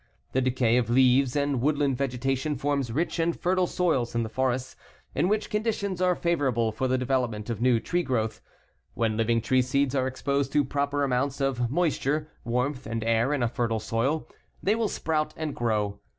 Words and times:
The 0.31 0.41
decay 0.41 0.77
of 0.77 0.89
leaves 0.89 1.35
and 1.35 1.61
woodland 1.61 1.95
vegetation 1.95 2.55
forms 2.55 2.91
rich 2.91 3.19
and 3.19 3.39
fertile 3.39 3.67
soils 3.67 4.15
in 4.15 4.23
the 4.23 4.29
forests, 4.29 4.75
in 5.13 5.27
which 5.27 5.51
conditions 5.51 6.01
are 6.01 6.15
favorable 6.15 6.71
for 6.71 6.87
the 6.87 6.97
development 6.97 7.51
of 7.51 7.61
new 7.61 7.79
tree 7.79 8.01
growth. 8.01 8.41
When 8.95 9.15
living 9.15 9.41
tree 9.41 9.61
seeds 9.61 9.93
are 9.93 10.07
exposed 10.07 10.51
to 10.53 10.65
proper 10.65 11.03
amounts 11.03 11.39
of 11.39 11.69
moisture, 11.69 12.31
warmth 12.43 12.87
and 12.87 13.03
air 13.03 13.31
in 13.31 13.43
a 13.43 13.47
fertile 13.47 13.79
soil, 13.79 14.27
they 14.63 14.73
will 14.73 14.89
sprout 14.89 15.35
and 15.37 15.55
grow. 15.55 15.99